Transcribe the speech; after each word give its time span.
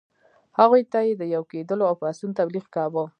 هغوی 0.59 0.83
ته 0.91 0.99
یې 1.07 1.13
د 1.21 1.23
یو 1.35 1.43
کېدلو 1.51 1.83
او 1.89 1.95
پاڅون 2.01 2.31
تبلیغ 2.39 2.65
کاوه. 2.75 3.03